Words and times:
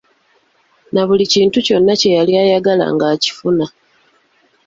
Na 0.93 1.01
buli 1.07 1.25
kintu 1.33 1.57
kyonna 1.65 1.93
kye 1.99 2.09
yali 2.17 2.33
ayagala 2.43 2.85
ng'akifuna. 2.93 3.65